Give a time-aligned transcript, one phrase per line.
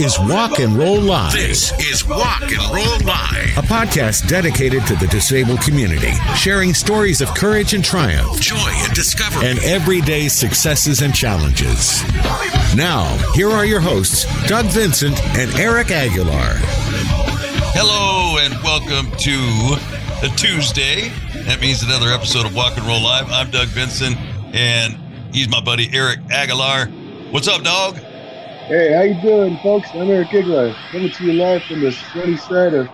[0.00, 3.56] is Walk and Roll Live, This is Walk and Roll Live.
[3.58, 8.92] a podcast dedicated to the disabled community, sharing stories of courage and triumph Joy and
[8.94, 9.46] discovery.
[9.48, 12.02] and everyday successes and challenges.
[12.74, 16.56] Now, here are your hosts, Doug Vincent and Eric Aguiar.
[17.74, 21.08] Hello and welcome to a Tuesday.
[21.44, 23.30] That means another episode of Walk and Roll Live.
[23.30, 24.16] I'm Doug Vincent,
[24.54, 24.96] and
[25.34, 27.32] he's my buddy Eric Aguiar.
[27.32, 27.98] What's up, dog?
[28.70, 29.88] Hey, how you doing, folks?
[29.94, 32.88] I'm Eric Aguiar, coming to you live from the sunny side of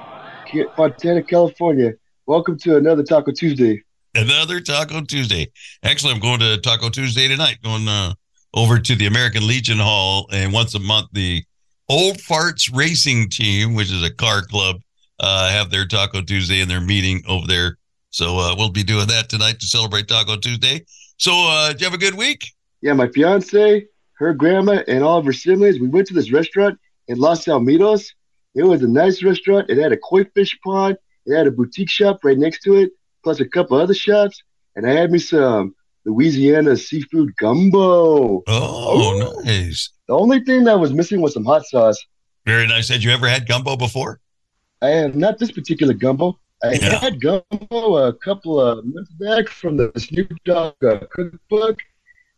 [0.74, 1.92] Fontana, California.
[2.24, 3.82] Welcome to another Taco Tuesday.
[4.14, 5.52] Another Taco Tuesday.
[5.82, 8.14] Actually, I'm going to Taco Tuesday tonight, going uh,
[8.54, 10.30] over to the American Legion Hall.
[10.32, 11.44] And once a month, the
[11.90, 14.76] Old Farts Racing Team, which is a car club,
[15.20, 17.76] uh, have their Taco Tuesday and their meeting over there.
[18.08, 20.86] So uh, we'll be doing that tonight to celebrate Taco Tuesday.
[21.18, 22.46] So, uh, did you have a good week?
[22.80, 23.86] Yeah, my fiance,
[24.18, 26.78] her grandma, and all of her siblings, we went to this restaurant
[27.08, 28.06] in Los Alamitos.
[28.54, 29.68] It was a nice restaurant.
[29.70, 30.96] It had a koi fish pond.
[31.26, 32.90] It had a boutique shop right next to it,
[33.22, 34.42] plus a couple other shops.
[34.76, 38.42] And I had me some Louisiana seafood gumbo.
[38.46, 39.90] Oh, nice.
[40.08, 41.98] The only thing that was missing was some hot sauce.
[42.46, 42.88] Very nice.
[42.88, 44.20] Had you ever had gumbo before?
[44.82, 46.38] I have not this particular gumbo.
[46.62, 46.98] I Yeah.
[46.98, 51.80] had gumbo a couple of months back from the Snoop Dogg uh, cookbook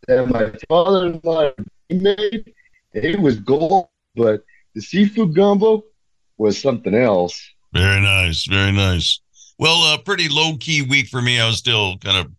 [0.07, 1.51] that my father-in-law
[1.91, 2.53] made.
[2.93, 5.85] It was gold, but the seafood gumbo
[6.39, 7.41] was something else.
[7.73, 8.47] Very nice.
[8.47, 9.21] Very nice.
[9.59, 11.41] Well, a pretty low key week for me.
[11.41, 12.33] I was still kind of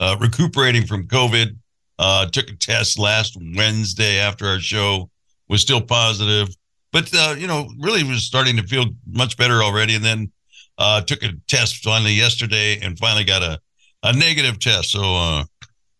[0.00, 1.56] uh, recuperating from COVID.
[1.98, 5.08] Uh, took a test last Wednesday after our show,
[5.48, 6.48] was still positive,
[6.92, 9.94] but uh, you know, really was starting to feel much better already.
[9.94, 10.30] And then
[10.76, 13.58] uh, took a test finally yesterday, and finally got a
[14.02, 14.90] a negative test.
[14.90, 15.44] So uh,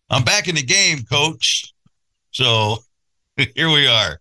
[0.09, 1.73] I'm back in the game, coach.
[2.31, 2.77] So
[3.37, 4.21] here we are.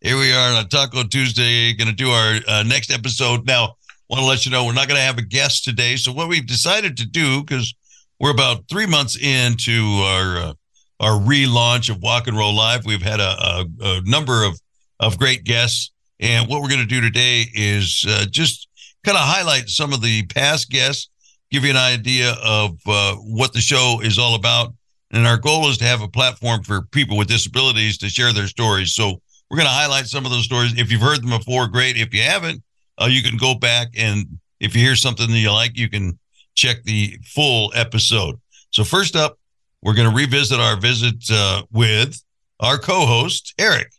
[0.00, 3.46] Here we are on Taco Tuesday, going to do our uh, next episode.
[3.46, 3.74] Now,
[4.08, 5.96] want to let you know we're not going to have a guest today.
[5.96, 7.74] So what we've decided to do, because
[8.18, 10.52] we're about three months into our uh,
[10.98, 14.58] our relaunch of Walk and Roll Live, we've had a, a, a number of
[15.00, 18.68] of great guests, and what we're going to do today is uh, just
[19.04, 21.10] kind of highlight some of the past guests,
[21.50, 24.72] give you an idea of uh, what the show is all about.
[25.12, 28.48] And our goal is to have a platform for people with disabilities to share their
[28.48, 28.94] stories.
[28.94, 30.78] So we're going to highlight some of those stories.
[30.78, 31.96] If you've heard them before, great.
[31.96, 32.62] If you haven't,
[33.00, 34.26] uh, you can go back and
[34.58, 36.18] if you hear something that you like, you can
[36.54, 38.40] check the full episode.
[38.70, 39.38] So first up,
[39.82, 42.20] we're going to revisit our visit uh, with
[42.60, 43.92] our co-host Eric.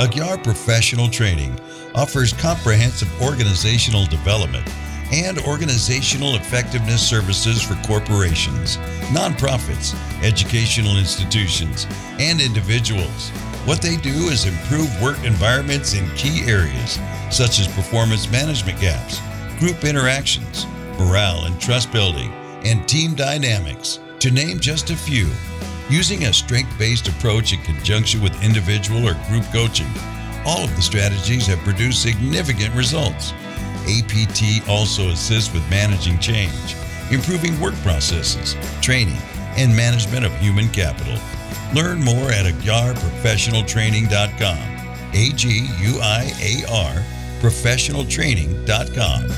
[0.00, 1.58] Aguiar Professional Training
[1.94, 4.68] offers comprehensive organizational development
[5.12, 8.76] and organizational effectiveness services for corporations,
[9.12, 11.86] nonprofits, educational institutions,
[12.18, 13.30] and individuals.
[13.66, 16.98] What they do is improve work environments in key areas
[17.30, 19.20] such as performance management gaps,
[19.58, 20.66] group interactions,
[20.98, 22.32] morale and trust building,
[22.64, 25.28] and team dynamics, to name just a few.
[25.88, 29.88] Using a strength based approach in conjunction with individual or group coaching,
[30.46, 33.32] all of the strategies have produced significant results.
[33.86, 36.76] APT also assists with managing change,
[37.10, 39.18] improving work processes, training,
[39.56, 41.18] and management of human capital.
[41.74, 44.76] Learn more at aguiarprofessionaltraining.com.
[45.12, 47.02] A G U I A R
[47.40, 49.28] professionaltraining.com.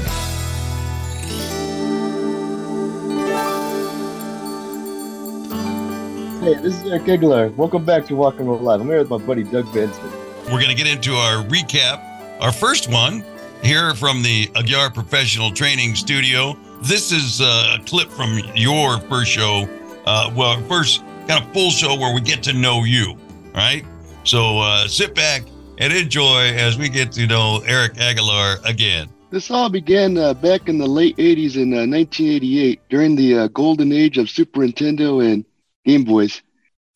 [6.42, 7.54] Hey, this is Eric Aguiar.
[7.54, 8.80] Welcome back to Walk and Roll Live.
[8.80, 10.12] I'm here with my buddy Doug Vincent.
[10.46, 12.02] We're going to get into our recap.
[12.40, 13.22] Our first one
[13.62, 16.54] here from the Aguiar Professional Training Studio.
[16.82, 19.68] This is uh, a clip from your first show,
[20.04, 23.16] uh, well, first kind of full show where we get to know you,
[23.54, 23.84] right?
[24.24, 25.42] So uh, sit back
[25.78, 29.08] and enjoy as we get to know Eric Aguiar again.
[29.30, 33.48] This all began uh, back in the late 80s in uh, 1988 during the uh,
[33.48, 35.44] golden age of Super Nintendo and
[35.84, 36.42] Game Boys.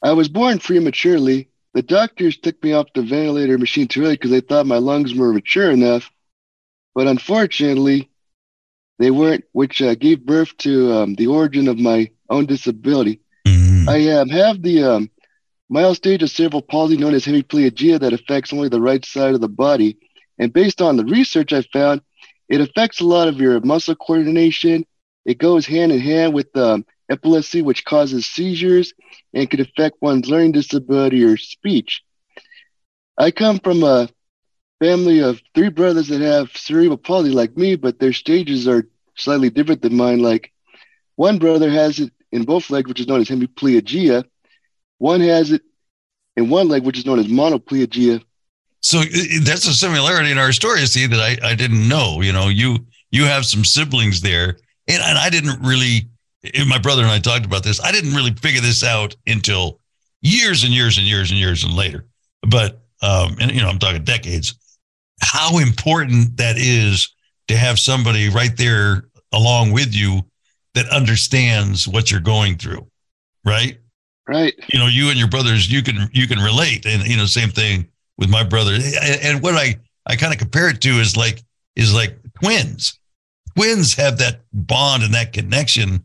[0.02, 1.49] I was born prematurely.
[1.75, 5.14] The doctors took me off the ventilator machine too early because they thought my lungs
[5.14, 6.11] were mature enough.
[6.96, 8.08] But unfortunately,
[8.98, 13.20] they weren't, which uh, gave birth to um, the origin of my own disability.
[13.87, 15.10] I um, have the um,
[15.69, 19.43] mild stage of cerebral palsy known as hemiplegia that affects only the right side of
[19.43, 19.98] the body.
[20.38, 22.00] And based on the research I found,
[22.48, 24.87] it affects a lot of your muscle coordination.
[25.26, 28.94] It goes hand in hand with um, epilepsy, which causes seizures
[29.34, 32.00] and could affect one's learning disability or speech.
[33.19, 34.08] I come from a
[34.81, 39.50] family of three brothers that have cerebral palsy like me, but their stages are slightly
[39.50, 40.20] different than mine.
[40.20, 40.52] Like
[41.17, 44.25] one brother has it in both legs, which is known as hemiplegia.
[44.99, 45.62] One has it
[46.37, 48.23] in one leg, which is known as monoplegia.
[48.81, 49.02] So
[49.43, 52.20] that's a similarity in our story, see, that I, I didn't know.
[52.20, 56.08] You know, you you have some siblings there, and, and I didn't really.
[56.69, 57.81] My brother and I talked about this.
[57.82, 59.81] I didn't really figure this out until
[60.20, 62.06] years and years and years and years and later.
[62.43, 64.55] But um, and you know, I'm talking decades.
[65.20, 67.08] How important that is
[67.48, 70.22] to have somebody right there along with you
[70.74, 72.86] that understands what you're going through,
[73.44, 73.78] right?
[74.28, 74.54] Right.
[74.72, 76.84] you know you and your brothers you can you can relate.
[76.84, 77.86] And you know same thing
[78.18, 78.74] with my brother.
[78.74, 79.76] And, and what i
[80.06, 81.42] i kind of compare it to is like
[81.76, 82.98] is like twins.
[83.54, 86.04] Twins have that bond and that connection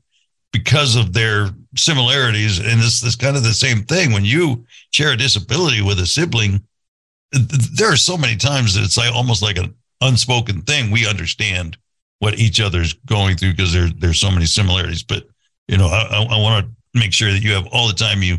[0.54, 2.60] because of their similarities.
[2.60, 4.12] And it's this kind of the same thing.
[4.12, 6.62] When you share a disability with a sibling
[7.32, 10.92] there are so many times that it's like almost like an unspoken thing.
[10.92, 11.78] We understand
[12.20, 15.28] what each other's going through because there there's so many similarities but
[15.68, 18.38] you know i, I, want to make sure that you have all the time you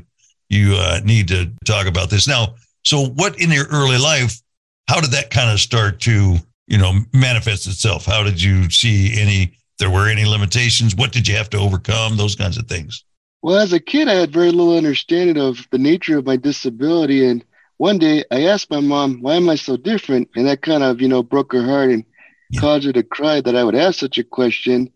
[0.53, 2.29] you uh, need to talk about this.
[2.29, 2.55] Now
[2.85, 4.41] so what in your early life
[4.89, 6.37] how did that kind of start to
[6.67, 8.05] you know manifest itself?
[8.05, 10.95] How did you see any there were any limitations?
[10.95, 12.17] What did you have to overcome?
[12.17, 13.05] Those kinds of things.
[13.41, 17.27] Well, as a kid, I had very little understanding of the nature of my disability.
[17.27, 17.45] And
[17.83, 20.29] one day I asked my mom, why am I so different?
[20.37, 22.05] And that kind of, you know, broke her heart and
[22.49, 22.61] Yeah.
[22.61, 24.93] caused her to cry that I would ask such a question.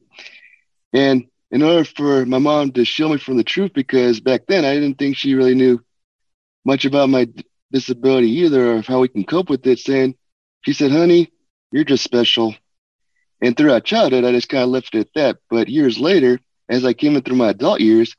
[0.92, 4.64] And in order for my mom to shield me from the truth, because back then
[4.64, 5.82] I didn't think she really knew
[6.64, 7.26] much about my
[7.72, 10.14] disability either or how we can cope with it, saying,
[10.64, 11.32] she said, honey,
[11.72, 12.54] you're just special.
[13.42, 15.38] And throughout childhood, I just kind of left it at that.
[15.50, 16.38] But years later,
[16.68, 18.14] as I came in through my adult years,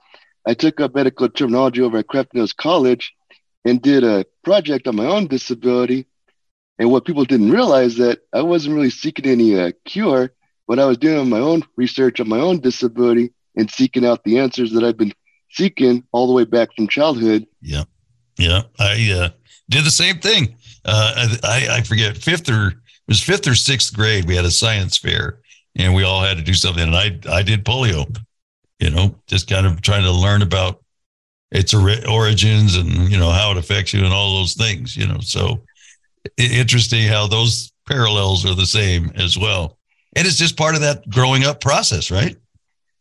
[0.46, 3.14] I took up medical terminology over at Crafton Hills College
[3.66, 6.08] and did a project on my own disability.
[6.80, 10.32] And what people didn't realize that I wasn't really seeking any uh, cure,
[10.68, 14.38] but I was doing my own research on my own disability and seeking out the
[14.38, 15.14] answers that I've been
[15.50, 17.48] seeking all the way back from childhood.
[17.62, 17.84] yeah
[18.38, 19.30] yeah i uh,
[19.70, 20.56] did the same thing
[20.86, 22.76] uh, I, I forget fifth or it
[23.08, 25.40] was fifth or sixth grade we had a science fair
[25.76, 28.16] and we all had to do something and i i did polio
[28.80, 30.84] you know just kind of trying to learn about
[31.52, 35.20] its origins and you know how it affects you and all those things you know
[35.22, 35.64] so
[36.38, 39.78] interesting how those parallels are the same as well
[40.16, 42.36] and it's just part of that growing up process right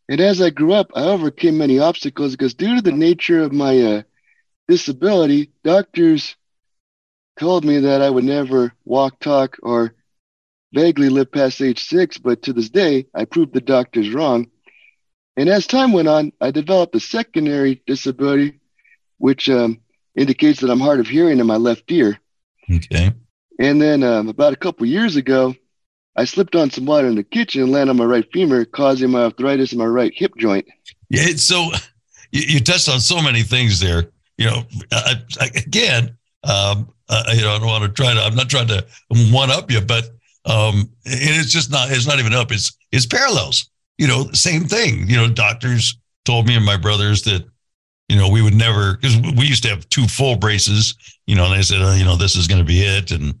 [0.09, 3.51] And as I grew up, I overcame many obstacles because due to the nature of
[3.51, 4.01] my uh,
[4.67, 6.35] disability, doctors
[7.39, 9.93] told me that I would never walk, talk, or
[10.73, 12.17] vaguely live past age six.
[12.17, 14.47] But to this day, I proved the doctors wrong.
[15.37, 18.59] And as time went on, I developed a secondary disability,
[19.19, 19.79] which um,
[20.15, 22.19] indicates that I'm hard of hearing in my left ear.
[22.73, 23.11] okay
[23.59, 25.55] And then um, about a couple years ago,
[26.15, 29.11] I slipped on some water in the kitchen and landed on my right femur, causing
[29.11, 30.67] my arthritis in my right hip joint.
[31.09, 31.69] Yeah, so
[32.31, 34.09] you, you touched on so many things there.
[34.39, 38.19] You know, I, I, again, um, I, you know, I don't want to try to.
[38.19, 38.85] I'm not trying to
[39.31, 40.05] one up you, but
[40.45, 41.91] um, and it's just not.
[41.91, 42.51] It's not even up.
[42.51, 43.69] It's it's parallels.
[43.97, 45.09] You know, same thing.
[45.09, 47.45] You know, doctors told me and my brothers that
[48.09, 50.95] you know we would never because we used to have two full braces.
[51.25, 53.33] You know, and they said, uh, you know, this is going to be it, and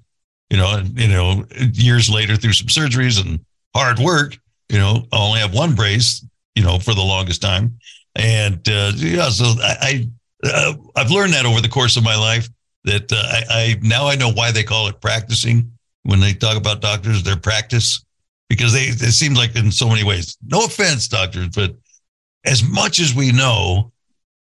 [0.49, 3.39] you know, and you know, years later through some surgeries and
[3.75, 4.37] hard work,
[4.69, 6.25] you know, I only have one brace
[6.57, 7.77] you know, for the longest time.
[8.15, 10.09] And uh, yeah, so I, I
[10.43, 12.49] uh, I've learned that over the course of my life
[12.83, 16.57] that uh, I, I now I know why they call it practicing when they talk
[16.57, 18.03] about doctors, their practice,
[18.49, 20.37] because they it seems like in so many ways.
[20.45, 21.75] No offense, doctors, but
[22.45, 23.91] as much as we know,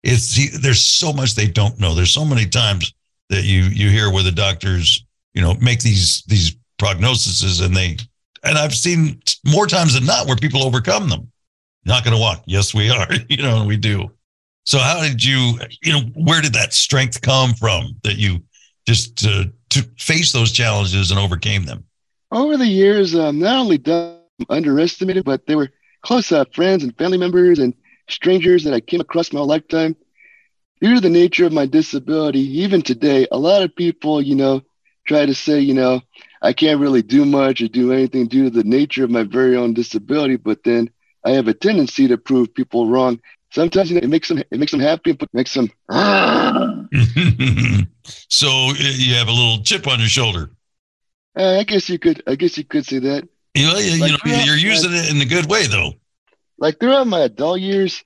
[0.02, 1.95] it's there's so much they don't know.
[1.95, 2.92] There's so many times
[3.30, 5.04] that you you hear where the doctors
[5.35, 7.97] you know make these these prognoses and they
[8.45, 11.30] and I've seen more times than not where people overcome them
[11.88, 12.42] not going to walk.
[12.47, 13.09] Yes, we are.
[13.28, 14.11] You know, and we do.
[14.64, 18.42] So, how did you, you know, where did that strength come from that you
[18.87, 21.85] just uh, to face those challenges and overcame them?
[22.30, 24.18] Over the years, um, not only dumb,
[24.49, 25.70] underestimated, but they were
[26.02, 27.75] close uh, friends and family members and
[28.08, 29.97] strangers that I came across my lifetime.
[30.80, 34.62] Due to the nature of my disability, even today, a lot of people, you know,
[35.06, 36.00] try to say, you know,
[36.40, 39.56] I can't really do much or do anything due to the nature of my very
[39.56, 40.37] own disability.
[40.37, 40.90] But then
[41.25, 43.20] I have a tendency to prove people wrong.
[43.50, 45.73] Sometimes you know, it makes them it makes them happy, but makes them.
[48.28, 50.50] so you have a little chip on your shoulder.
[51.37, 52.23] Uh, I guess you could.
[52.26, 53.28] I guess you could say that.
[53.54, 55.94] You know, you, Like, know yeah, you're using it in a good way, though.
[56.58, 58.02] Like throughout my adult years,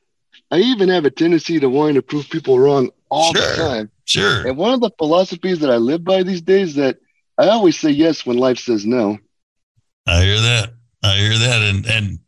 [0.51, 3.43] I even have a tendency to wanting to prove people wrong all Sure.
[3.51, 3.91] the time.
[4.05, 4.47] Sure.
[4.47, 6.99] And one of the philosophies that I live by these days is that
[7.39, 9.19] I always say yes when life says no.
[10.07, 10.75] I hear that.
[11.03, 11.63] I hear that.
[11.63, 12.19] And and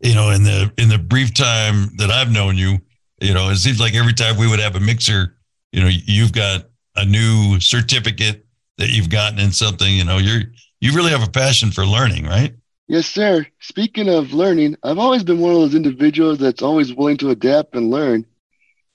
[0.00, 2.78] you know, in the in the brief time that I've known you,
[3.20, 5.36] you know, it seems like every time we would have a mixer,
[5.72, 8.45] you know, you've got a new certificate
[8.78, 9.92] that you've gotten in something.
[9.92, 10.42] You know, you're
[10.80, 12.54] you really have a passion for learning, right?
[12.88, 13.46] Yes, sir.
[13.60, 17.74] Speaking of learning, I've always been one of those individuals that's always willing to adapt
[17.74, 18.26] and learn.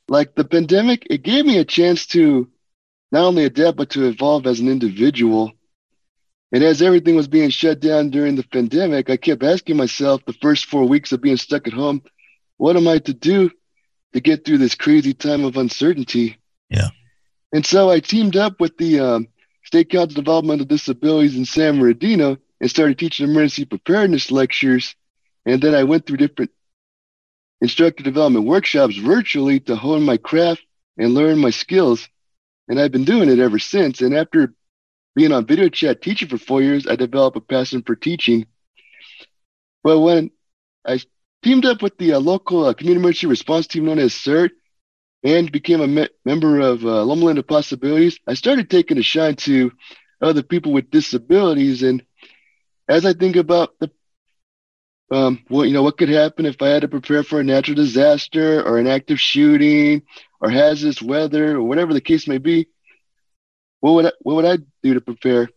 [0.08, 2.50] Like the pandemic, it gave me a chance to
[3.12, 5.52] not only adapt, but to evolve as an individual.
[6.54, 10.34] And as everything was being shut down during the pandemic, I kept asking myself the
[10.34, 12.02] first four weeks of being stuck at home,
[12.58, 13.52] what am I to do
[14.14, 16.38] to get through this crazy time of uncertainty?
[16.70, 16.90] Yeah.
[17.54, 19.28] And so I teamed up with the um,
[19.72, 24.96] State Council of Developmental Disabilities in San Bernardino and started teaching emergency preparedness lectures.
[25.46, 26.52] And then I went through different
[27.62, 30.62] instructor development workshops virtually to hone my craft
[30.98, 32.10] and learn my skills.
[32.68, 34.02] And I've been doing it ever since.
[34.02, 34.54] And after
[35.16, 38.48] being on video chat teaching for four years, I developed a passion for teaching.
[39.86, 40.32] But when
[40.86, 41.00] I
[41.44, 44.50] teamed up with the uh, local uh, community emergency response team known as CERT
[45.24, 49.36] and became a me- member of uh, Loma Linda Possibilities, I started taking a shine
[49.38, 49.72] to
[50.22, 51.84] other people with disabilities.
[51.84, 52.04] And
[52.88, 53.92] as I think about the
[55.12, 57.76] um, well, you know, what could happen if I had to prepare for a natural
[57.76, 60.04] disaster or an active shooting
[60.40, 62.70] or hazardous weather or whatever the case may be?
[63.82, 65.50] What would I, what would I do to prepare?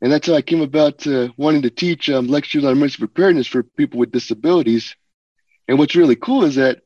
[0.00, 3.46] And that's how I came about uh, wanting to teach um, lectures on emergency preparedness
[3.46, 4.96] for people with disabilities.
[5.68, 6.82] And what's really cool is that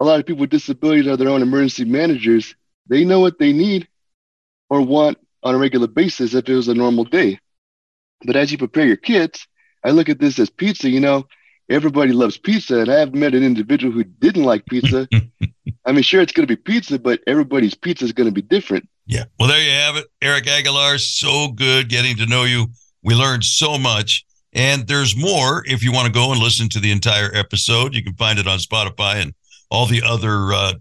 [0.00, 2.54] a lot of people with disabilities are their own emergency managers.
[2.88, 3.88] They know what they need
[4.68, 7.38] or want on a regular basis if it was a normal day.
[8.24, 9.46] But as you prepare your kits,
[9.84, 10.88] I look at this as pizza.
[10.88, 11.26] You know,
[11.68, 15.08] everybody loves pizza, and I have met an individual who didn't like pizza.
[15.84, 18.42] I mean, sure, it's going to be pizza, but everybody's pizza is going to be
[18.42, 18.88] different.
[19.06, 19.24] Yeah.
[19.38, 20.06] Well, there you have it.
[20.20, 22.66] Eric Aguiar, so good getting to know you.
[23.02, 24.24] We learned so much.
[24.52, 27.94] And there's more if you want to go and listen to the entire episode.
[27.94, 29.34] You can find it on Spotify and
[29.70, 30.72] all the other uh,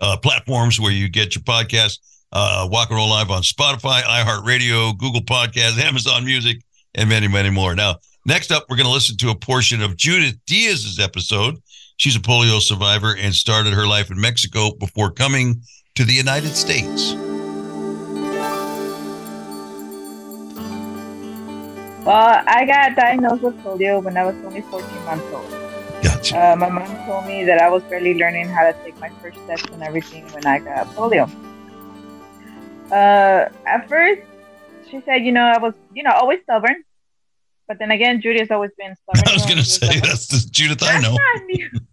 [0.00, 1.98] uh, platforms where you get your podcast.
[2.32, 6.60] Uh, Walk and Roll Live on Spotify, iHeartRadio, Google Podcasts, Amazon Music,
[6.94, 7.74] and many, many more.
[7.74, 11.56] Now, next up, we're going to listen to a portion of Judith Diaz's episode.
[11.96, 15.60] She's a polio survivor and started her life in Mexico before coming
[15.96, 17.14] to the United States.
[22.04, 25.69] Well, I got diagnosed with polio when I was only 14 months old.
[26.02, 26.52] Gotcha.
[26.52, 29.38] Uh, my mom told me that I was barely learning how to take my first
[29.44, 31.30] steps and everything when I got polio.
[32.90, 34.22] Uh, at first,
[34.90, 36.84] she said, you know, I was, you know, always stubborn.
[37.68, 39.28] But then again, Judy has always been stubborn.
[39.28, 41.16] I was going to say that's the Judith I know.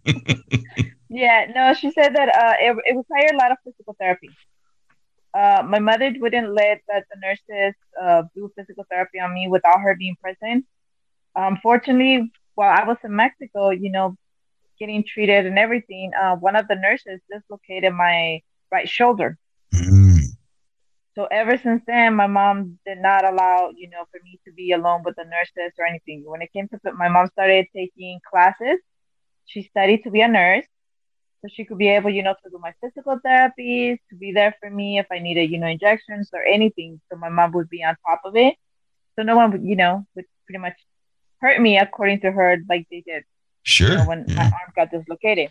[1.08, 4.30] yeah, no, she said that uh, it, it required a lot of physical therapy.
[5.34, 9.80] Uh, my mother wouldn't let that the nurses uh, do physical therapy on me without
[9.80, 10.64] her being present.
[11.36, 14.16] Unfortunately, while I was in Mexico, you know,
[14.80, 18.40] getting treated and everything, uh, one of the nurses dislocated my
[18.72, 19.38] right shoulder.
[19.72, 20.18] Mm.
[21.14, 24.72] So ever since then, my mom did not allow, you know, for me to be
[24.72, 26.24] alone with the nurses or anything.
[26.26, 28.80] When it came to, my mom started taking classes.
[29.46, 30.66] She studied to be a nurse,
[31.40, 34.52] so she could be able, you know, to do my physical therapies, to be there
[34.58, 37.00] for me if I needed, you know, injections or anything.
[37.08, 38.56] So my mom would be on top of it.
[39.14, 40.74] So no one would, you know, would pretty much
[41.40, 43.24] hurt me according to her, like they did
[43.62, 43.90] Sure.
[43.90, 45.50] you know, when my arm got dislocated.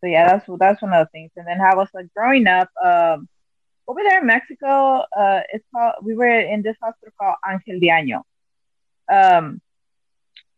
[0.00, 1.30] So yeah, that's that's one of the things.
[1.36, 3.28] And then how I was like growing up, um,
[3.88, 7.88] over there in Mexico, uh, it's called we were in this hospital called Angel de
[7.88, 8.22] Año.
[9.12, 9.60] Um,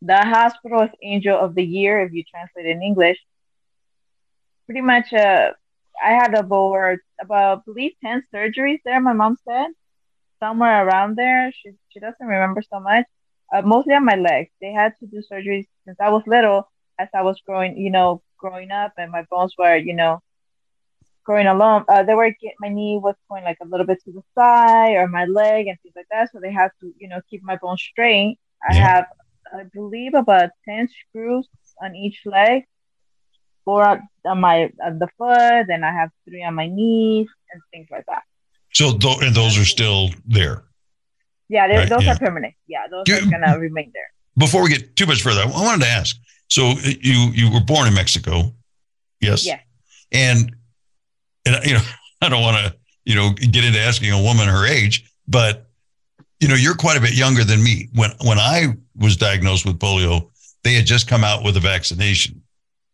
[0.01, 3.19] the hospital is Angel of the Year if you translate it in English.
[4.67, 5.53] Pretty much, uh,
[6.03, 9.01] I had about about I believe ten surgeries there.
[9.01, 9.69] My mom said
[10.41, 11.53] somewhere around there.
[11.53, 13.07] She she doesn't remember so much
[13.53, 14.51] uh, mostly on my legs.
[14.61, 16.69] They had to do surgeries since I was little,
[16.99, 20.21] as I was growing, you know, growing up, and my bones were, you know,
[21.25, 21.85] growing along.
[21.89, 24.95] Uh, they were get my knee was going like a little bit to the side
[24.95, 26.31] or my leg and things like that.
[26.33, 28.39] So they had to, you know, keep my bones straight.
[28.69, 28.87] I Yeah.
[28.87, 29.07] have,
[29.53, 31.49] I believe, about ten screws
[31.83, 32.65] on each leg,
[33.65, 37.63] four on on my on the foot, and I have three on my knees and
[37.73, 38.23] things like that.
[38.73, 40.65] So th- and those are still there.
[41.53, 42.13] Yeah, Right, those yeah.
[42.15, 42.55] are permanent.
[42.67, 44.11] Yeah, those You- are gonna remain there.
[44.39, 46.17] Before we get too much further, I wanted to ask.
[46.49, 46.71] So
[47.09, 48.55] you you were born in Mexico,
[49.21, 49.45] yes?
[49.45, 49.61] Yes.
[50.11, 50.57] And
[51.47, 51.83] and you know
[52.23, 55.69] I don't want to you know get into asking a woman her age, but
[56.41, 57.89] you know you're quite a bit younger than me.
[57.95, 60.31] When when I was diagnosed with polio,
[60.65, 62.43] they had just come out with a vaccination.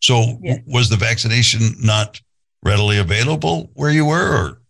[0.00, 0.58] So Yes.
[0.66, 2.20] was the vaccination not
[2.64, 4.30] readily available where you were?
[4.36, 4.62] Or?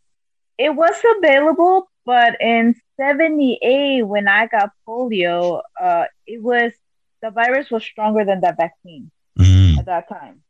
[0.59, 6.73] It was available, but in 78, when I got polio, uh, it was
[7.23, 9.79] the virus was stronger than that vaccine Mm.
[9.79, 10.43] at that time.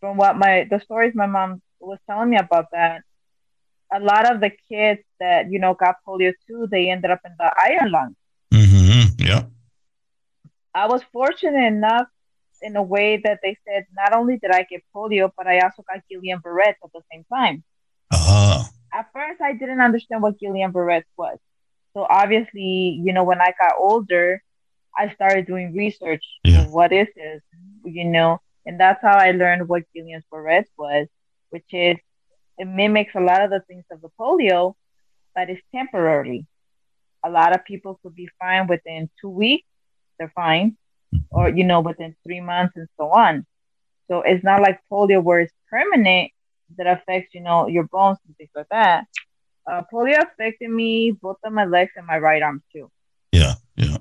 [0.00, 3.02] From what my the stories my mom was telling me about that,
[3.92, 7.32] a lot of the kids that you know got polio too, they ended up in
[7.38, 8.16] the iron lung.
[8.52, 9.42] hmm Yeah.
[10.74, 12.08] I was fortunate enough
[12.62, 15.84] in a way that they said not only did I get polio, but I also
[15.88, 17.62] got Guillain-Barré at the same time.
[18.12, 18.68] Ah.
[18.92, 21.38] At first, I didn't understand what Guillain-Barré was.
[21.94, 24.42] So obviously, you know, when I got older,
[24.96, 26.24] I started doing research.
[26.44, 26.66] Yeah.
[26.66, 27.42] What is this?
[27.84, 31.06] You know, and that's how I learned what Guillain-Barré was,
[31.50, 31.96] which is
[32.58, 34.74] it mimics a lot of the things of the polio,
[35.34, 36.46] but it's temporary.
[37.24, 39.66] A lot of people could be fine within two weeks,
[40.18, 40.76] they're fine,
[41.14, 41.24] mm-hmm.
[41.30, 43.46] or you know, within three months and so on.
[44.08, 46.30] So it's not like polio where it's permanent
[46.76, 49.06] that affects, you know, your bones and things like that.
[49.70, 52.90] Uh, polio affected me both of my legs and my right arm too.
[53.32, 53.54] Yeah.
[53.76, 53.96] Yeah.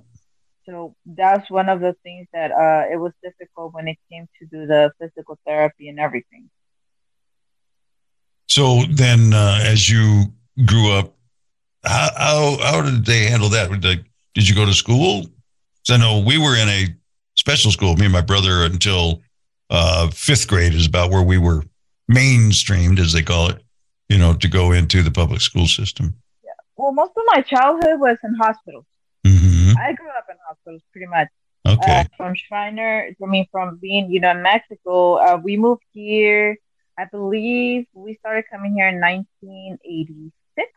[0.65, 4.45] So that's one of the things that uh, it was difficult when it came to
[4.45, 6.49] do the physical therapy and everything.
[8.47, 10.25] So then, uh, as you
[10.65, 11.15] grew up,
[11.83, 13.69] how, how how did they handle that?
[13.81, 15.23] Did, did you go to school?
[15.23, 16.87] 'Cause I know we were in a
[17.35, 17.95] special school.
[17.97, 19.21] Me and my brother until
[19.69, 21.63] uh, fifth grade is about where we were
[22.09, 23.62] mainstreamed, as they call it.
[24.13, 26.13] You know, to go into the public school system.
[26.43, 26.51] Yeah.
[26.75, 28.85] Well, most of my childhood was in hospitals.
[29.25, 31.29] hmm I grew up in hospitals pretty much.
[31.67, 32.01] Okay.
[32.01, 36.57] Uh, from Shriner, I mean, from being, you know, in Mexico, uh, we moved here.
[36.95, 40.69] I believe we started coming here in 1986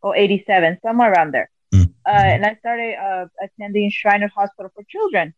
[0.00, 1.50] or 87, somewhere around there.
[1.74, 1.94] Mm.
[2.06, 5.34] Uh, and I started uh, attending Shriners Hospital for Children.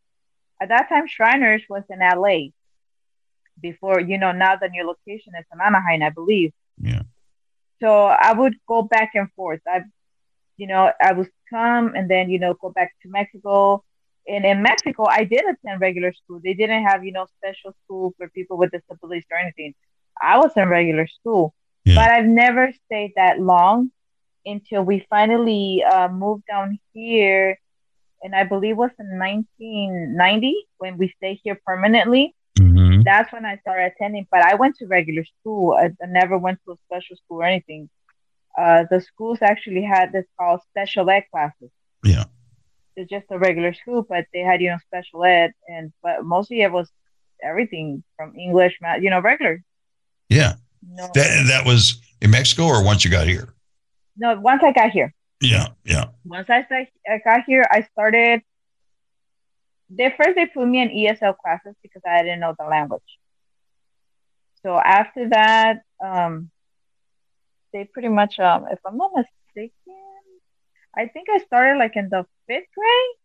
[0.61, 2.51] At that time, Shriners was in LA.
[3.63, 6.53] Before, you know, now the new location is in Anaheim, I believe.
[6.79, 7.03] Yeah.
[7.81, 9.61] So I would go back and forth.
[9.67, 9.83] I,
[10.57, 13.85] you know, I would come and then, you know, go back to Mexico.
[14.27, 16.41] And in Mexico, I did attend regular school.
[16.43, 19.75] They didn't have, you know, special school for people with disabilities or anything.
[20.21, 21.97] I was in regular school, Yeah.
[21.97, 23.91] but I've never stayed that long
[24.45, 27.59] until we finally uh, moved down here.
[28.23, 32.35] And I believe it was in 1990 when we stayed here permanently.
[33.07, 34.27] That's when I started attending.
[34.31, 35.73] But I went to regular school.
[35.75, 37.89] I, I never went to a special school or anything.
[38.59, 41.71] Uh, the schools actually had this called special ed classes.
[42.05, 42.25] Yeah.
[42.97, 46.63] It's just a regular school, but they had you know special ed, and but mostly
[46.63, 46.91] it was
[47.45, 49.63] everything from English, math, you know, regular.
[50.31, 50.55] Yeah.
[50.83, 53.49] No, That that was in Mexico, or once you got here.
[54.17, 54.41] no.
[54.41, 55.67] Once I got here, Yeah.
[55.85, 56.07] Yeah.
[56.25, 56.65] once I,
[57.07, 58.41] I got here, I started.
[59.89, 63.03] They first they put me in ESL classes because I didn't know the language.
[64.63, 66.51] So after that, um,
[67.73, 69.73] they pretty much, um, if I'm not mistaken,
[70.97, 73.17] I think I started like in the fifth grade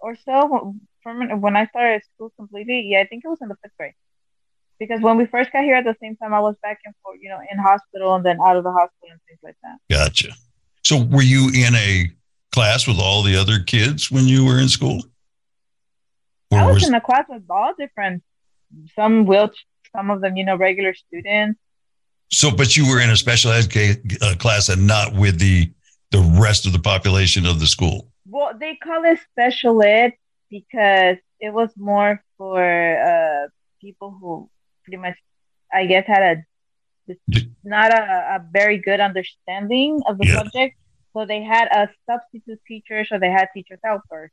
[0.00, 0.74] or so.
[1.02, 3.94] From when I started school completely, yeah, I think it was in the fifth grade.
[4.78, 7.18] Because when we first got here, at the same time, I was back and forth,
[7.22, 9.78] you know, in hospital and then out of the hospital and things like that.
[9.90, 10.32] Gotcha.
[10.84, 12.10] So were you in a
[12.52, 15.02] class with all the other kids when you were in school?
[16.56, 18.22] Or I was, was- in a class with all different,
[18.94, 19.50] some will,
[19.94, 21.58] some of them, you know, regular students.
[22.30, 23.66] so, but you were in a special ed
[24.22, 25.70] uh, class and not with the
[26.12, 28.08] the rest of the population of the school.
[28.28, 30.12] Well, they call it special ed
[30.50, 33.48] because it was more for uh,
[33.80, 34.48] people who
[34.84, 35.16] pretty much,
[35.72, 36.22] I guess, had
[37.08, 37.14] a
[37.64, 38.02] not a,
[38.36, 40.38] a very good understanding of the Yeah.
[40.38, 40.76] subject.
[41.12, 44.30] So they had a substitute teacher, so they had teachers out helpers.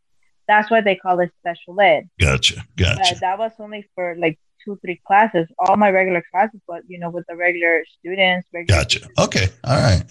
[0.48, 2.10] That's why they call it special ed.
[2.20, 2.64] Gotcha.
[2.76, 3.16] But Gotcha.
[3.22, 5.48] that was only for like two, three classes.
[5.60, 8.48] All my regular classes, but you know, with the regular students.
[8.54, 9.08] Regular Gotcha.
[9.20, 9.48] Okay.
[9.64, 10.04] All right.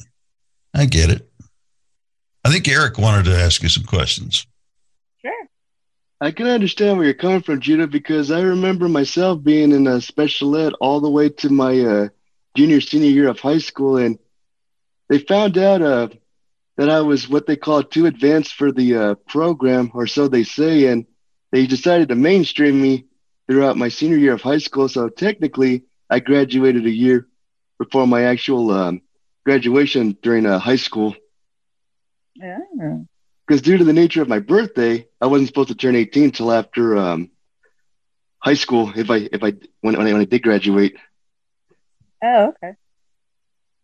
[0.74, 1.28] I get it.
[2.44, 4.46] I think Eric wanted to ask you some questions.
[5.20, 5.46] Sure.
[6.20, 10.00] I can understand where you're coming from, Judah, because I remember myself being in a
[10.00, 12.08] special ed all the way to my uh,
[12.56, 14.18] junior, senior year of high school, and
[15.08, 16.08] they found out uh,
[16.76, 20.44] that I was what they call too advanced for the uh, program, or so they
[20.44, 21.06] say, and
[21.52, 23.06] they decided to mainstream me
[23.48, 24.88] throughout my senior year of high school.
[24.88, 27.26] So technically, I graduated a year
[27.78, 29.00] before my actual um,
[29.44, 31.14] graduation during uh, high school
[32.34, 32.58] Yeah.
[33.46, 36.52] because due to the nature of my birthday, I wasn't supposed to turn 18 till
[36.52, 37.30] after um,
[38.38, 38.92] high school.
[38.96, 40.94] If I if I when when I, when I did graduate,
[42.22, 42.74] Oh, okay.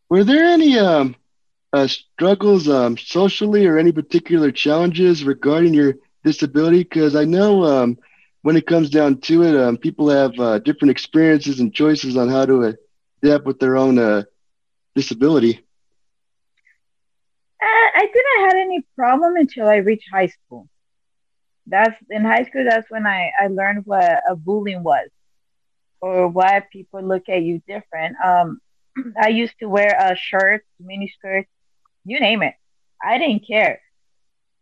[0.09, 1.15] were there any um,
[1.73, 6.83] uh, struggles um, socially or any particular challenges regarding your disability?
[6.85, 7.99] Because I know um,
[8.43, 12.29] when it comes down to it, um, people have uh, different experiences and choices on
[12.29, 12.75] how to
[13.23, 14.23] adapt with their own uh,
[14.95, 15.65] disability.
[17.63, 20.69] Uh, I didn't have any problem until I reached high school.
[21.67, 22.65] that's in high school.
[22.69, 25.09] That's when I I learned what a bullying was,
[26.01, 28.17] or why people look at you different.
[28.25, 28.61] Um,
[29.23, 31.51] I used to wear a shirt, mini skirts,
[32.05, 32.55] you name it.
[33.03, 33.81] I didn't care.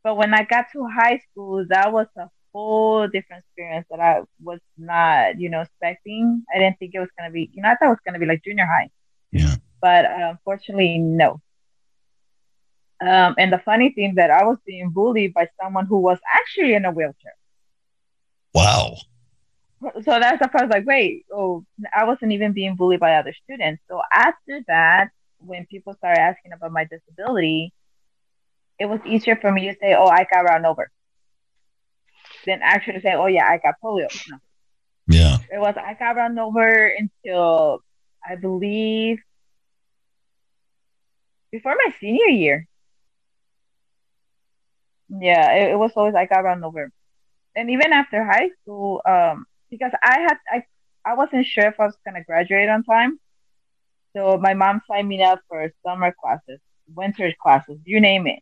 [0.02, 4.22] But when I got to high school, that was a whole different experience that I
[4.42, 6.44] was not, you know, expecting.
[6.54, 8.26] I didn't think it was gonna be, you know, I thought it was gonna be
[8.26, 8.90] like junior high.
[9.32, 9.56] Yeah.
[9.80, 11.40] But uh, unfortunately, no.
[13.00, 16.74] Um, and the funny thing that I was being bullied by someone who was actually
[16.74, 17.34] in a wheelchair.
[18.54, 18.96] Wow.
[19.82, 23.82] So that's the first like, wait, oh, I wasn't even being bullied by other students.
[23.88, 27.72] So after that, when people started asking about my disability,
[28.78, 30.90] it was easier for me to say, oh, I got run over
[32.44, 34.08] than actually to say, oh, yeah, I got polio.
[34.30, 34.38] No.
[35.08, 35.38] Yeah.
[35.52, 37.82] It was, I got run over until
[38.28, 39.18] I believe
[41.50, 42.66] before my senior year.
[45.08, 46.90] Yeah, it, it was always I got run over.
[47.54, 50.64] And even after high school, um, because I had I
[51.04, 53.18] I wasn't sure if I was gonna graduate on time.
[54.16, 56.58] So my mom signed me up for summer classes,
[56.94, 58.38] winter classes, you name it,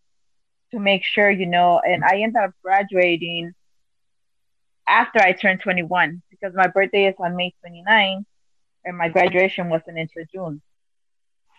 [0.70, 3.52] to make sure, you know, and I ended up graduating
[4.87, 8.24] after I turned 21 because my birthday is on May 29
[8.84, 10.62] and my graduation wasn't until June.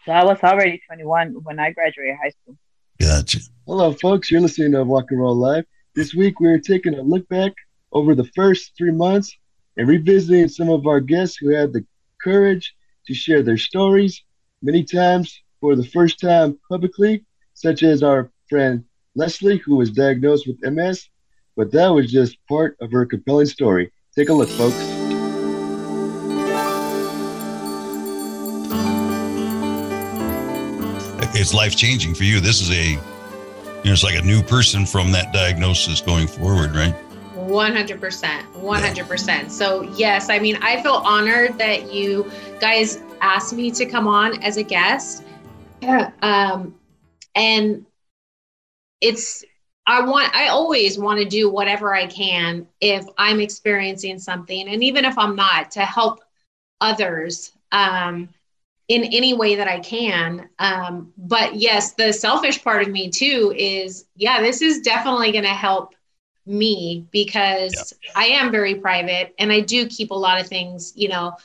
[0.06, 2.56] So I was already 21 when I graduated high school.
[3.01, 3.39] Gotcha.
[3.67, 4.32] Hello, uh, folks.
[4.32, 5.65] You're listening to Walk and Roll Live.
[5.93, 7.51] This week, we're taking a look back
[7.91, 9.36] over the first three months
[9.75, 11.86] and revisiting some of our guests who had the
[12.21, 12.73] courage
[13.08, 14.24] to share their stories,
[14.62, 18.84] many times for the first time publicly, such as our friend
[19.15, 21.08] Leslie, who was diagnosed with MS.
[21.56, 23.91] But that was just part of her compelling story.
[24.15, 24.76] Take a look, folks.
[31.38, 32.39] It's life changing for you.
[32.39, 36.74] This is a, you know, it's like a new person from that diagnosis going forward,
[36.74, 36.96] right?
[37.56, 38.00] 100%
[38.54, 44.08] 100% so yes i mean i feel honored that you guys asked me to come
[44.08, 45.24] on as a guest
[45.82, 46.12] Yeah.
[46.22, 46.76] um
[47.36, 47.86] and
[49.02, 49.44] it's
[49.88, 54.84] i want i always want to do whatever i can if i'm experiencing something and
[54.84, 56.20] even if i'm not to help
[56.82, 58.30] others um
[58.88, 60.48] in any way that I can.
[60.60, 65.44] Um, but yes, the selfish part of me too is, yeah, this is definitely going
[65.44, 65.96] to help
[66.45, 71.08] me because I am very private and I do keep a lot of things, you
[71.08, 71.36] know,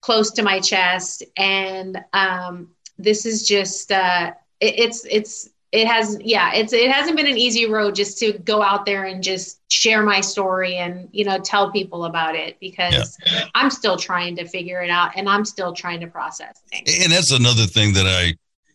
[0.00, 1.22] close to my chest.
[1.36, 7.16] And um, this is just, uh, it, it's, it's, it has, yeah, it's, it hasn't
[7.16, 11.08] been an easy road just to go out there and just share my story and,
[11.12, 13.16] you know, tell people about it because
[13.54, 17.04] I'm still trying to figure it out and I'm still trying to process things.
[17.04, 18.34] And that's another thing that I,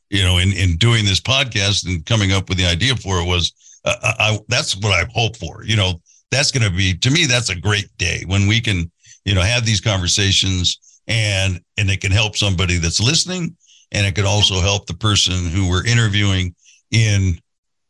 [0.10, 3.26] you know, in, in doing this podcast and coming up with the idea for it
[3.26, 3.54] was,
[3.86, 5.63] uh, I, I, that's what I hope for.
[5.63, 7.26] You know, that's going to be to me.
[7.26, 8.91] That's a great day when we can,
[9.26, 13.56] you know, have these conversations and and it can help somebody that's listening,
[13.91, 16.56] and it could also help the person who we're interviewing
[16.91, 17.39] in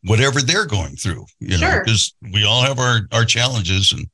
[0.04, 1.26] whatever they're going through.
[1.40, 4.06] You know, because we all have our our challenges and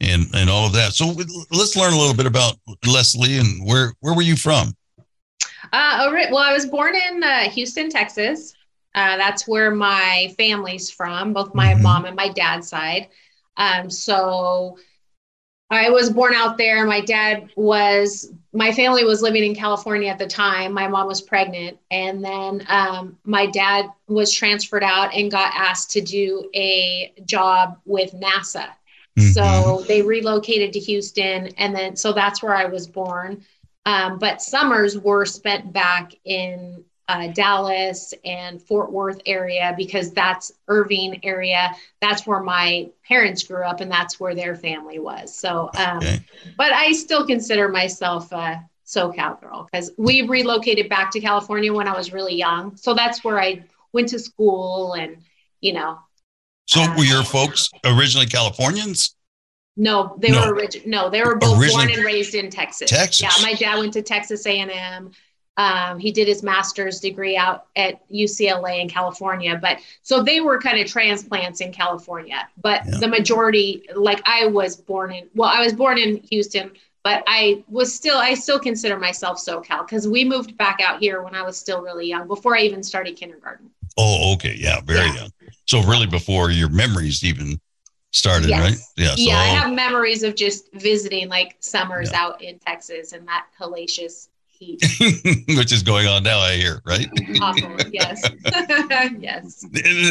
[0.00, 0.92] and and all of that.
[0.92, 1.14] So
[1.50, 4.76] let's learn a little bit about Leslie and where where were you from?
[5.72, 6.30] Uh, all right.
[6.30, 8.54] Well, I was born in uh, Houston, Texas.
[8.94, 11.82] Uh, that's where my family's from, both my Mhm.
[11.82, 13.08] mom and my dad's side.
[13.56, 14.78] Um, so
[15.70, 16.86] I was born out there.
[16.86, 20.72] My dad was, my family was living in California at the time.
[20.72, 21.78] My mom was pregnant.
[21.90, 27.78] And then um, my dad was transferred out and got asked to do a job
[27.84, 28.68] with NASA.
[29.18, 29.32] Mhm.
[29.34, 33.44] So they relocated to Houston, and then so that's where I was born.
[33.88, 40.52] Um, but summers were spent back in uh, Dallas and Fort Worth area because that's
[40.68, 41.74] Irving area.
[42.02, 45.34] That's where my parents grew up, and that's where their family was.
[45.34, 46.20] So, um, Okay.
[46.58, 51.88] but I still consider myself a SoCal girl because we relocated back to California when
[51.88, 52.76] I was really young.
[52.76, 55.16] So that's where I went to school, and
[55.62, 55.98] you know,
[56.66, 59.14] So were your folks originally Californians?
[59.78, 60.40] No, they No.
[60.48, 60.82] were origin.
[60.86, 62.90] No, they were both Originally- born and raised in Texas.
[62.90, 63.22] Texas.
[63.22, 65.12] Yeah, my dad went to Texas A and M.
[65.56, 70.60] Um, he did his master's degree out at UCLA in California, but so they were
[70.60, 72.48] kind of transplants in California.
[72.60, 72.98] But Yeah.
[72.98, 76.70] the majority, like I was born in, well, I was born in Houston,
[77.02, 81.22] but I was still, I still consider myself SoCal because we moved back out here
[81.22, 83.70] when I was still really young, before I even started kindergarten.
[83.96, 84.54] Oh, okay.
[84.56, 85.14] Yeah, very Yeah.
[85.14, 85.32] young.
[85.66, 87.60] So really before your memories even
[88.12, 88.60] started, Yes.
[88.60, 88.78] right?
[88.96, 89.14] Yeah.
[89.14, 92.22] So yeah, I have memories of just visiting like summers Yeah.
[92.22, 94.82] out in Texas and that hellacious heat.
[95.56, 97.06] which is going on now, I hear, right?
[97.40, 97.76] Awful.
[97.92, 98.22] Yes.
[99.18, 99.64] yes.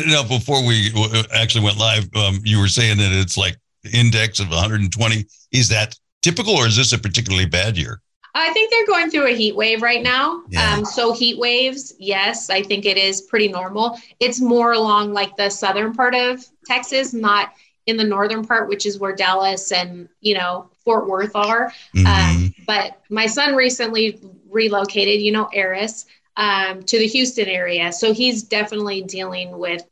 [0.08, 0.92] Now, before we
[1.34, 3.58] actually went live, um, you were saying that it's like
[3.94, 5.26] index of 120.
[5.52, 8.02] Is that typical, or is this a particularly bad year?
[8.36, 10.44] I think they're going through a heat wave right now.
[10.50, 10.76] Yeah.
[10.76, 13.98] Um, so heat waves, yes, I think it is pretty normal.
[14.20, 17.54] It's more along like the southern part of Texas, not
[17.88, 21.74] in the northern part, which is where Dallas and you know Fort Worth are.
[21.96, 22.06] Mhm.
[22.06, 24.20] Um, but my son recently
[24.50, 29.84] relocated, you know, Eris, um, to the Houston area, so he's definitely dealing with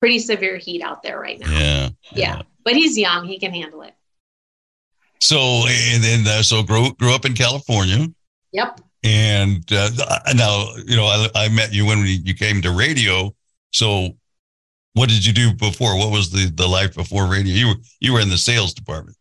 [0.00, 1.50] pretty severe heat out there right now.
[1.50, 1.88] yeah.
[2.12, 2.42] yeah.
[2.64, 3.94] But he's young; he can handle it.
[5.20, 8.08] So, and then, uh, so grew, grew up in California.
[8.52, 8.80] Yep.
[9.04, 9.90] And uh,
[10.34, 13.34] now, you know, I, I met you when we, you came to radio.
[13.72, 14.10] So,
[14.94, 15.96] what did you do before?
[15.98, 17.54] What was the, the life before radio?
[17.54, 19.16] You were you were in the sales department.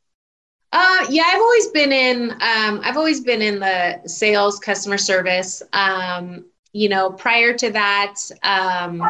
[0.71, 2.31] Uh, yeah, I've always been in.
[2.31, 5.61] Um, I've always been in the sales, customer service.
[5.73, 9.03] Um, you know, prior to that, um,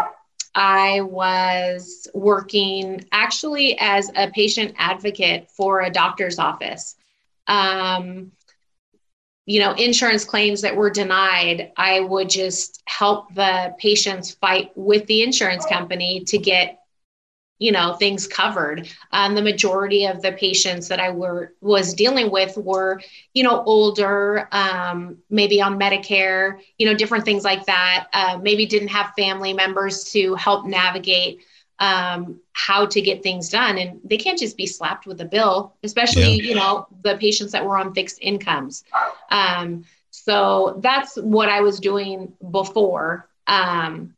[0.56, 6.96] I was working actually as a patient advocate for a doctor's office.
[7.48, 8.32] Um,
[9.46, 15.06] you know, insurance claims that were denied, I would just help the patients fight with
[15.08, 16.80] the insurance company to get
[17.60, 18.90] you know things covered.
[19.12, 23.02] Um, the majority of the patients that i were was dealing with were
[23.34, 28.08] you know older um, maybe on medicare you know different things like that.
[28.12, 31.40] Uh, maybe didn't have family members to help navigate
[31.88, 32.20] um,
[32.66, 33.76] how to get things done.
[33.82, 35.56] And they can't just be slapped with a bill
[35.90, 36.50] especially Yeah.
[36.50, 36.72] you know
[37.06, 38.84] the patients that were on fixed incomes.
[39.40, 39.68] Um,
[40.26, 40.36] so
[40.88, 42.18] that's what i was doing
[42.60, 43.08] before.
[43.48, 44.14] Um,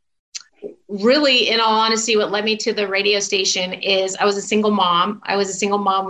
[0.88, 4.42] really in all honesty what led me to the radio station is i was a
[4.52, 5.20] single mom.
[5.32, 6.04] I was a single mom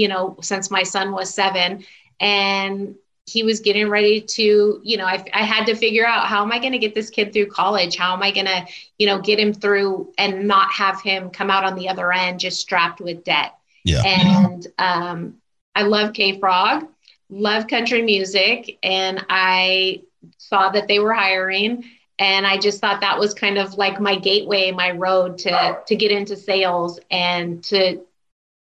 [0.00, 1.84] you know since my son was seven.
[2.20, 2.94] And
[3.26, 6.52] he was getting ready to you know i, I had to figure out how am
[6.52, 8.66] i going to get this kid through college how am i going to
[8.98, 12.40] you know get him through and not have him come out on the other end
[12.40, 13.54] just strapped with debt
[13.84, 14.02] Yeah.
[14.04, 15.36] and um,
[15.74, 16.88] i love k-frog
[17.30, 20.02] love country music and i
[20.38, 21.84] saw that they were hiring
[22.18, 25.96] and i just thought that was kind of like my gateway my road to to
[25.96, 28.00] get into sales and to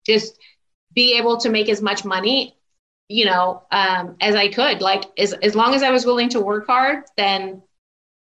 [0.05, 0.37] just
[0.93, 2.55] be able to make as much money
[3.09, 6.39] you know um, as i could like as, as long as i was willing to
[6.39, 7.61] work hard then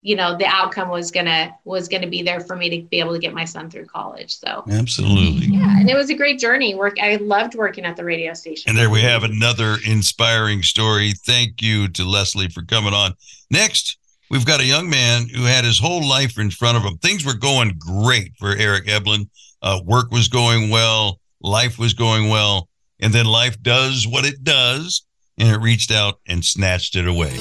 [0.02, 3.14] you know the outcome was gonna was gonna be there for me to be able
[3.14, 5.48] to get my son through college so Absolutely.
[5.48, 8.70] yeah and it was a great journey work i loved working at the radio station
[8.70, 11.14] And there we have another inspiring story.
[11.26, 13.14] Thank you to Leslie for coming on.
[13.52, 13.98] Next,
[14.30, 16.98] we've got a young man who had his whole life in front of him.
[16.98, 19.30] Things were going great for Eric Eblin.
[19.62, 24.44] Uh, work was going well, life was going well, and then life does what it
[24.44, 25.04] does,
[25.38, 27.32] and it reached out and snatched it away.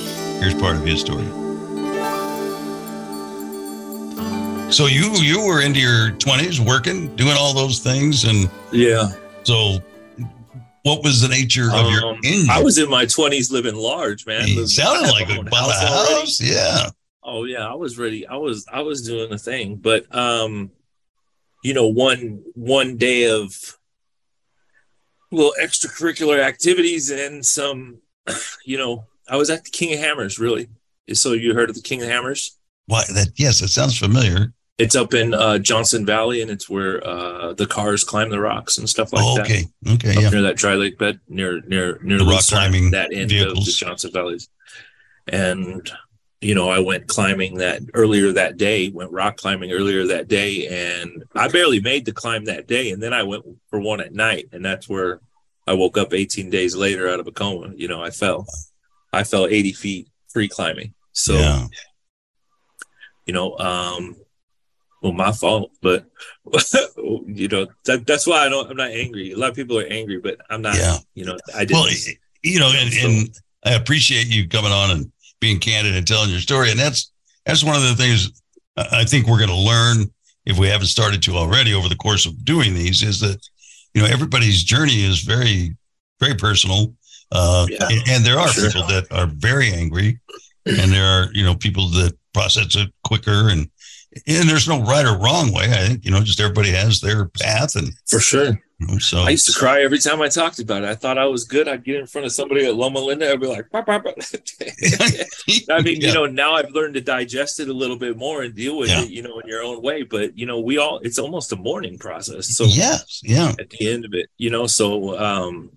[0.40, 1.24] Here's part of his story.
[4.70, 9.12] So you you were into your 20s working, doing all those things and Yeah.
[9.44, 9.78] so,
[10.82, 12.48] what was the nature of your Um, injury?
[12.50, 14.44] I was in my 20s living large, man.
[14.48, 16.40] It sounded like a a house.
[16.40, 16.90] Yeah.
[17.22, 18.26] Oh yeah, I was ready.
[18.26, 20.70] I was I was doing the thing, but um,
[21.62, 23.54] you know, one one day of
[25.30, 27.98] little extracurricular activities and some,
[28.64, 30.38] you know, I was at the King of Hammers.
[30.38, 30.68] Really,
[31.12, 32.56] so you heard of the King of Hammers?
[32.86, 33.30] Why that?
[33.36, 34.52] Yes, it sounds familiar.
[34.78, 38.76] It's up in uh, Johnson Valley, and it's where uh, the cars climb the rocks
[38.76, 39.46] and stuff like oh, that.
[39.46, 39.64] okay.
[39.88, 40.20] Okay.
[40.20, 40.28] Yeah.
[40.28, 43.74] near that dry lake bed near near near The rock climbing that end of the.
[43.76, 44.48] Johnson Valleys.
[45.28, 45.90] And
[46.46, 50.68] you know, I went climbing that earlier that day, went rock climbing earlier that day,
[50.68, 52.92] and I barely made the climb that day.
[52.92, 55.18] And then I went for one at night, and that's where
[55.66, 57.72] I woke up 18 days later out of a coma.
[57.74, 58.46] You know, I fell,
[59.12, 60.94] I fell 80 feet free climbing.
[61.10, 61.66] So yeah.
[63.26, 64.14] you know, um,
[65.02, 66.06] well, my fault, but
[67.26, 69.32] you know, that, that's why I don't, I'm not angry.
[69.32, 70.98] A lot of people are angry, but I'm not, Yeah.
[71.14, 71.82] you know, I didn't.
[71.82, 76.30] Well, you know, and, and I appreciate you coming on and being candid and telling
[76.30, 76.70] your story.
[76.70, 77.10] And that's
[77.44, 78.42] that's one of the things
[78.76, 80.10] I think we're going to learn
[80.44, 83.46] if we haven't started to already over the course of doing these is that
[83.94, 85.74] you know everybody's journey is very
[86.20, 86.94] very personal.
[87.32, 88.70] Uh, Yeah, and, and there are sure.
[88.70, 90.20] people that are very angry,
[90.66, 93.68] and there are you know people that process it quicker and
[94.26, 95.64] and there's no right or wrong way.
[95.64, 98.58] I think you know just everybody has their path and for sure.
[98.78, 100.88] you know, so I used to cry every time I talked about it.
[100.88, 101.66] I thought I was good.
[101.68, 103.30] I'd get in front of somebody at Loma Linda.
[103.32, 104.12] I'd be like, "Bah, bah, bah."
[105.70, 106.08] I mean, Yeah.
[106.08, 108.90] you know, now I've learned to digest it a little bit more and deal with
[108.90, 109.02] Yeah.
[109.02, 110.02] it, you know, in your own way.
[110.02, 112.48] But, you know, we all, it's almost a mourning process.
[112.48, 113.54] So, yes, yeah.
[113.58, 114.66] at the end of it, you know.
[114.66, 115.70] So, um,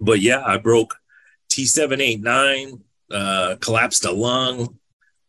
[0.00, 0.96] but yeah, I broke
[1.48, 2.80] T seven eight nine,
[3.10, 4.78] uh, collapsed a lung.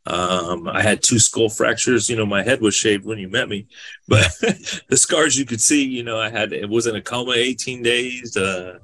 [0.08, 2.10] Um, I had two skull fractures.
[2.10, 3.68] You know, my head was shaved when you met me,
[4.08, 4.28] but
[4.90, 5.84] the scars you could see.
[5.84, 8.38] You know, I had it was in a coma 18 days.
[8.38, 8.80] Uh,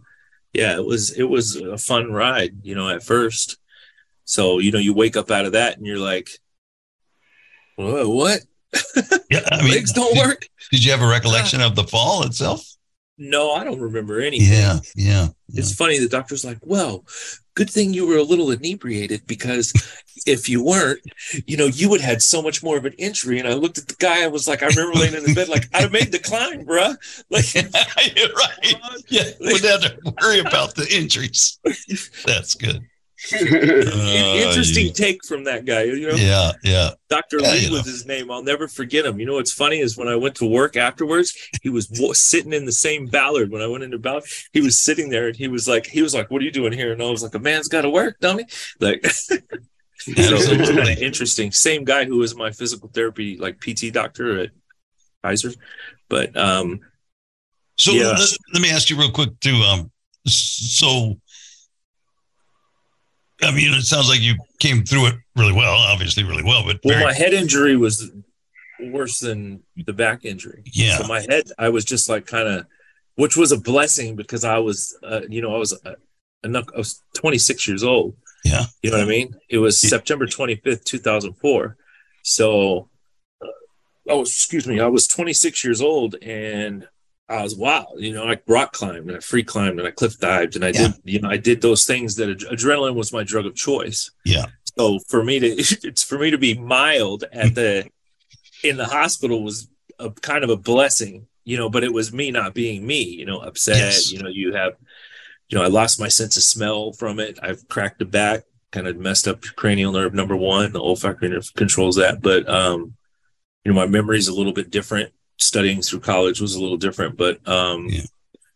[0.54, 2.56] yeah, it was it was a fun ride.
[2.64, 3.58] You know, at first.
[4.26, 6.30] So you know, you wake up out of that and you're like,
[7.76, 8.42] what?
[9.30, 10.50] Yeah, I mean, Legs don't did, work.
[10.72, 12.66] Did you have a recollection of the fall itself?
[13.24, 14.52] No, I don't remember anything.
[14.52, 15.28] Yeah, yeah.
[15.54, 16.00] It's funny.
[16.00, 17.06] The doctor's like, well,
[17.54, 19.72] good thing you were a little inebriated because
[20.26, 21.02] if you weren't,
[21.46, 23.38] you know, you would have had so much more of an injury.
[23.38, 24.24] And I looked at the guy.
[24.24, 26.66] I was like, I remember laying in the bed, like, I'd have made the climb,
[26.66, 26.96] bruh.
[27.30, 27.54] Like,
[28.18, 28.76] You're right.
[29.08, 31.60] Yeah, wouldn't have to worry about the injuries.
[32.26, 32.88] That's good.
[33.32, 35.84] Uh, interesting take from that guy.
[35.84, 36.92] You know, Yeah, yeah.
[37.10, 37.40] Dr.
[37.40, 37.78] Yeah, Lee you know.
[37.78, 38.32] was his name.
[38.32, 39.20] I'll never forget him.
[39.20, 42.66] You know what's funny is when I went to work afterwards, he was sitting in
[42.66, 43.52] the same Ballard.
[43.52, 46.14] When I went into Ballard, he was sitting there and he was like, he was
[46.14, 48.20] like, "What are you doing here?" And I was like, "A man's got to work,
[48.22, 48.46] dummy."
[48.80, 49.36] Like, so
[50.08, 50.94] kind of Absolutely.
[51.06, 51.52] interesting.
[51.52, 54.50] Same guy who was my physical therapy like PT doctor at
[55.24, 55.52] Kaiser,
[56.10, 56.80] but um,
[57.78, 58.10] So Yeah.
[58.18, 59.56] let, let me ask you real quick too.
[59.56, 59.92] Um,
[60.28, 61.20] so
[63.44, 66.80] I mean, it sounds like you came through it really well, obviously really well, but
[66.84, 68.12] well, very, my head injury was
[68.80, 70.64] worse than the back injury.
[70.66, 70.98] Yeah.
[70.98, 72.66] So my head, I was just like kind of,
[73.16, 75.96] which was a blessing because I was, uh, you know, I was, uh,
[76.44, 78.16] enough, I was 26 years old.
[78.44, 78.66] Yeah.
[78.82, 79.36] You know what I mean?
[79.50, 79.90] It was Yeah.
[79.90, 81.78] September 25th, 2004.
[82.24, 82.90] So,
[83.42, 86.88] uh, was, excuse me, I was 26 years old and
[87.32, 88.00] I was wild.
[88.00, 90.70] You know, I rock climbed and I free climbed and I cliff dived and I
[90.70, 90.88] Yeah.
[90.90, 94.12] did, you know, I did those things that ad- adrenaline was my drug of choice.
[94.26, 94.48] Yeah.
[94.78, 95.48] So for me to,
[95.88, 97.88] it's for me to be mild at the,
[98.64, 99.68] in the hospital was
[100.00, 103.26] a kind of a blessing, you know, but it was me not being me, you
[103.26, 103.78] know, upset.
[103.78, 104.12] Yes.
[104.12, 104.74] You know, you have,
[105.50, 107.40] you know, I lost my sense of smell from it.
[107.42, 110.72] I've cracked the back, kind of messed up cranial nerve number one.
[110.74, 112.22] The olfactory nerve controls that.
[112.22, 112.96] But, um,
[113.66, 115.12] you know, my memory's a little bit different.
[115.42, 118.02] Studying through college was a little different, but, um, Yeah.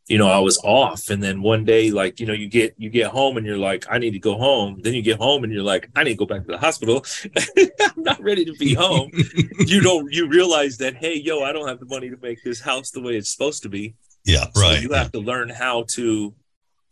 [0.08, 1.10] you know, I was off.
[1.10, 3.86] And then one day, like, you know, you get, you get home and you're like,
[3.90, 4.80] I need to go home.
[4.84, 7.04] Then you get home and you're like, I need to go back to the hospital.
[7.58, 9.10] I'm not ready to be home
[9.66, 12.62] you don't you realize that hey yo i don't have the money to make this
[12.62, 13.96] house the way it's supposed to be
[14.26, 14.82] yeah, so right.
[14.82, 15.00] you yeah.
[15.00, 16.34] have to learn how to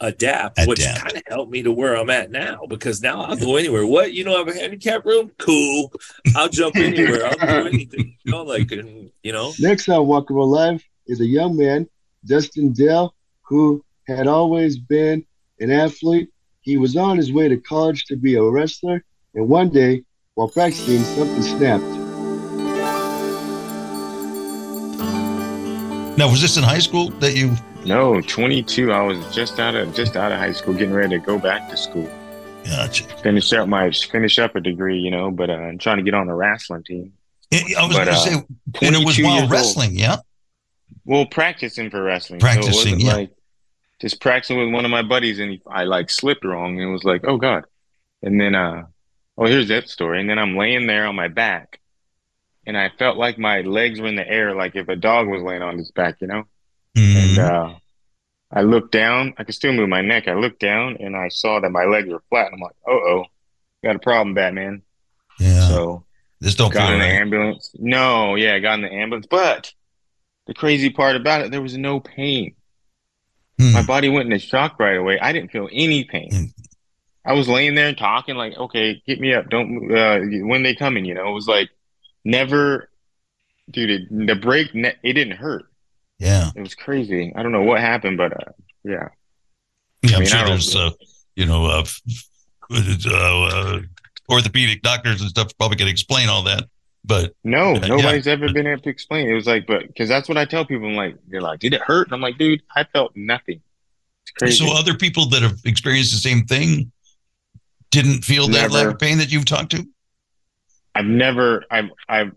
[0.04, 3.56] adapt, which kind of helped me to where i'm at now because now i'll go
[3.56, 5.92] anywhere what you know i have a handicap room cool
[6.36, 10.38] i'll jump anywhere i'll do anything you know like you know Next on Walk and
[10.38, 11.88] Roll Live is a young man,
[12.26, 15.26] Dustin Dale, who had always been
[15.60, 16.30] an athlete.
[16.62, 19.04] He was on his way to college to be a wrestler,
[19.36, 20.04] and one day,
[20.36, 21.84] while practicing, something snapped.
[26.18, 27.56] Now, was this in high school that you?
[27.86, 28.92] No, 22.
[28.92, 31.70] I was just out of just out of high school, getting ready to go back
[31.70, 32.10] to school,
[32.64, 33.04] Gotcha.
[33.18, 35.32] finish up my finish up a degree, you know.
[35.32, 37.14] But uh, I'm trying to get on the wrestling team.
[37.52, 38.34] I was going to uh, say,
[38.82, 39.52] and it was while years old.
[39.52, 40.18] wrestling, yeah.
[41.06, 42.40] Well, practicing for wrestling.
[42.40, 43.14] Practicing, so yeah.
[43.14, 43.32] like
[44.00, 47.04] just practicing with one of my buddies, and I like slipped wrong, and it was
[47.04, 47.66] like, oh god.
[48.22, 48.86] And then, uh,
[49.38, 50.22] oh, here's that story.
[50.22, 51.82] And then I'm laying there on my back,
[52.66, 55.42] and I felt like my legs were in the air, like if a dog was
[55.42, 56.46] laying on his back, you know.
[56.96, 57.16] Mhm.
[57.16, 57.76] And uh,
[58.52, 59.34] I looked down.
[59.38, 60.28] I could still move my neck.
[60.28, 62.52] I looked down, and I saw that my legs were flat.
[62.54, 63.24] I'm like, "Oh, oh,
[63.84, 64.84] got a problem, Batman.
[65.40, 65.68] yeah.
[65.68, 66.06] So
[66.40, 67.72] this don't got in the ambulance.
[67.80, 69.26] No, yeah, I got in the ambulance.
[69.30, 69.74] But
[70.46, 72.56] the crazy part about it, there was no pain.
[73.60, 73.74] Hmm.
[73.74, 75.20] My body went into shock right away.
[75.20, 76.30] I didn't feel any pain.
[76.32, 76.46] Hmm.
[77.26, 79.50] I was laying there talking like, okay, get me up.
[79.50, 81.30] Don't uh, when they coming, you know.
[81.30, 81.70] It was like
[82.26, 82.90] never,
[83.72, 83.90] dude.
[83.90, 85.66] It, the break, ne- it didn't hurt.
[86.24, 86.52] Yeah.
[86.56, 87.34] It was crazy.
[87.36, 88.52] I don't know what happened, but uh,
[88.84, 89.10] yeah.
[90.04, 90.92] Yeah, mean, I sure don't- there's, uh,
[91.36, 91.84] you know, uh,
[92.72, 93.80] uh, uh,
[94.30, 96.64] orthopedic doctors and stuff probably can explain all that.
[97.06, 98.34] But No, Yeah, nobody's yeah.
[98.34, 99.30] ever been able to explain.
[99.30, 100.88] It was like, but because that's what I tell people.
[100.88, 102.08] I'm like, they're like, did it hurt?
[102.08, 103.60] And I'm like, dude, I felt nothing.
[104.24, 104.66] It's crazy.
[104.66, 106.90] so other people that have experienced the same thing
[107.92, 108.74] didn't feel that Never.
[108.74, 109.86] lack of pain that you've talked to.
[110.96, 112.32] I've never, I've, I've,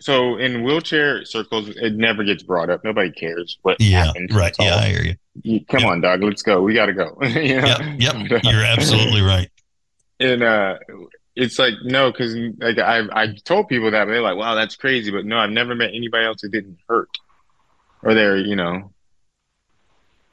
[0.00, 2.82] so in wheelchair circles, it never gets brought up.
[2.84, 4.32] Nobody cares what Yeah, happened.
[4.34, 4.54] right.
[4.58, 5.14] Yeah, I hear you.
[5.42, 5.88] you- come Yeah.
[5.88, 6.22] on, dog.
[6.22, 6.62] Let's go.
[6.62, 7.16] We got to go.
[7.22, 7.76] You know?
[7.98, 8.42] Yep, yep.
[8.44, 9.48] You're absolutely right.
[10.18, 10.78] And uh,
[11.36, 14.76] it's like no, because like I I told people that, but they're like, wow, that's
[14.76, 15.10] crazy.
[15.10, 17.08] But no, I've never met anybody else who didn't hurt,
[18.02, 18.92] or they're you know.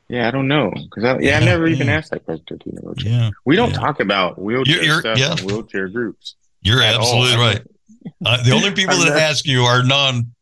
[0.10, 2.70] Yeah, I don't know because I, yeah, I Yeah, never even asked that question to
[2.70, 2.78] you.
[2.82, 3.12] Wheelchair.
[3.12, 3.78] Yeah, We don't yeah.
[3.80, 5.36] talk about wheelchair You're- stuff yeah.
[5.46, 6.36] wheelchair groups.
[6.62, 6.96] You're all.
[6.96, 7.62] absolutely I'm- right.
[8.26, 10.34] Uh, the only people that ask you are non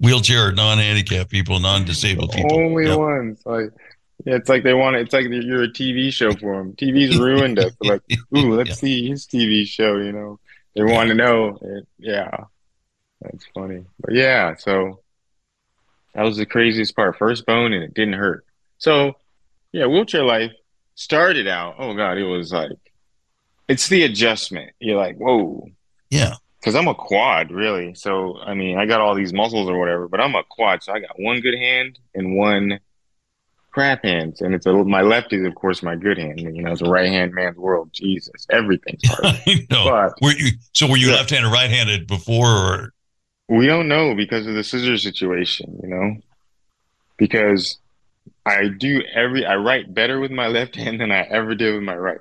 [0.00, 2.56] wheelchair, non handicapped people, non disabled people.
[2.56, 2.98] Only Yep.
[2.98, 3.70] ones like
[4.24, 6.72] Yeah, it's like they want it's like you're a TV show for them.
[6.74, 7.72] TV's ruined us.
[7.80, 8.02] Like,
[8.36, 9.96] ooh, let's see his TV show.
[9.96, 10.40] You know,
[10.74, 11.58] they want to know.
[11.60, 12.44] It, yeah,
[13.20, 13.84] that's funny.
[14.00, 15.00] But yeah, so
[16.14, 17.16] that was the craziest part.
[17.18, 18.44] First bone, and it didn't hurt.
[18.78, 19.14] So
[19.72, 20.52] yeah, wheelchair life
[20.94, 21.76] started out.
[21.78, 22.70] Oh god, it was like
[23.68, 24.72] it's the adjustment.
[24.78, 25.66] You're like, whoa,
[26.10, 26.34] Yeah.
[26.64, 27.92] Because I'm a quad, really.
[27.94, 30.82] So I mean, I got all these muscles or whatever, but I'm a quad.
[30.82, 32.80] So I got one good hand and one
[33.70, 36.40] crap hand, and it's a, my lefty is of course my good hand.
[36.40, 37.90] You know, it's a right hand man's world.
[37.92, 39.26] Jesus, everything's hard.
[39.46, 39.84] I know.
[39.84, 41.16] But Were you so were you Yeah.
[41.16, 42.94] left-handed, right-handed before, or
[43.50, 45.78] we don't know because of the scissors situation.
[45.82, 46.16] You know,
[47.18, 47.78] because
[48.46, 51.82] I do every I write better with my left hand than I ever did with
[51.82, 52.18] my right.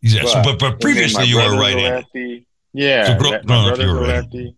[0.00, 1.94] yes, but, But- but previously you were right-handed.
[2.14, 2.46] lefty.
[2.72, 4.08] Yeah, So grow- that- my up, brother's a right.
[4.08, 4.56] lefty.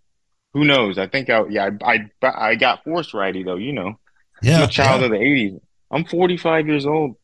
[0.55, 0.99] Who knows?
[0.99, 3.57] I think I yeah I I, I got forced righty though.
[3.57, 3.99] You know,
[4.43, 5.07] Yeah, I'm a child yeah.
[5.07, 5.61] of the '80s.
[5.91, 7.17] I'm 45 years old,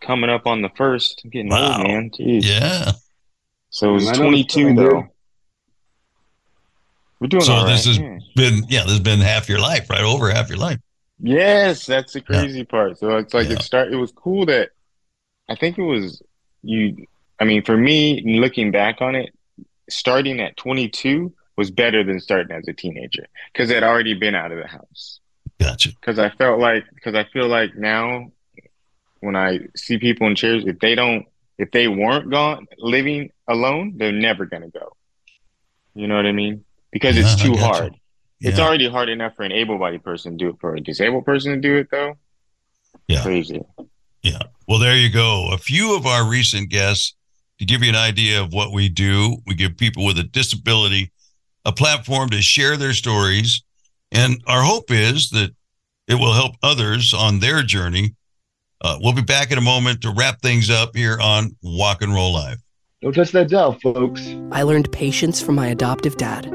[0.00, 1.20] coming up on the first.
[1.24, 1.78] I'm getting Wow.
[1.78, 2.10] old, man.
[2.10, 2.42] Jeez.
[2.44, 2.92] yeah.
[3.70, 4.90] So it was I know the 22 feeling, dude.
[4.92, 5.06] though.
[7.20, 7.72] We're doing So all right.
[7.72, 8.18] this has yeah.
[8.34, 10.02] been yeah, this has been half your life, right?
[10.02, 10.78] Over half your life.
[11.18, 12.98] Yes, that's the crazy part.
[12.98, 13.54] So it's like Yeah.
[13.54, 13.92] it start.
[13.92, 14.70] It was cool that
[15.48, 16.22] I think it was
[16.62, 17.06] you.
[17.40, 19.32] I mean, for me, looking back on it,
[19.88, 24.52] starting at 22 was better than starting as a teenager because I'd already been out
[24.52, 25.20] of the house.
[25.58, 25.90] Gotcha.
[25.90, 28.30] Because I felt like, because I feel like now,
[29.20, 31.26] when I see people in chairs, if they don't,
[31.58, 34.94] if they weren't gone living alone, they're never gonna go.
[35.94, 36.64] You know what I mean?
[36.92, 37.94] Because it's Yeah, I too hard.
[38.40, 40.56] It's already hard enough for an able-bodied person to do it.
[40.60, 42.18] For a disabled person to do it, though,
[43.08, 43.22] Yeah.
[43.22, 43.62] crazy.
[44.22, 44.42] Yeah.
[44.68, 45.48] Well, there you go.
[45.50, 47.14] A few of our recent guests
[47.58, 49.38] to give you an idea of what we do.
[49.46, 51.12] We give people with a disability
[51.66, 53.62] a platform to share their stories.
[54.12, 55.50] And our hope is that
[56.06, 58.14] it will help others on their journey.
[58.80, 62.14] Uh, we'll be back in a moment to wrap things up here on Walk and
[62.14, 62.58] Roll Live.
[63.02, 64.24] Don't touch that dial, folks.
[64.52, 66.46] I learned patience from my adoptive dad.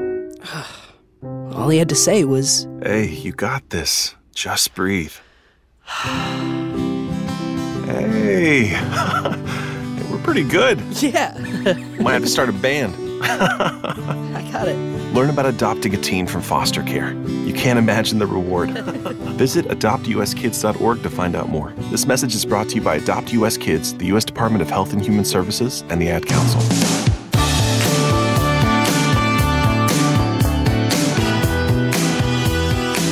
[1.22, 4.14] All he had to say was, Hey, you got this.
[4.34, 5.14] Just breathe.
[7.84, 9.71] Hey, we're
[10.22, 10.80] pretty good.
[11.02, 11.36] Yeah,
[12.00, 12.94] Might have to start a band.
[13.24, 14.76] I got it.
[15.14, 17.12] Learn about adopting a teen from foster care.
[17.12, 18.70] You can't imagine the reward.
[19.36, 21.72] Visit adoptuskids.org to find out more.
[21.90, 24.24] This message is brought to you by Adopt US Kids, the U.S.
[24.24, 26.60] Department of Health and Human Services, and the Ad Council.